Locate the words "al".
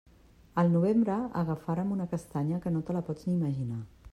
0.61-0.69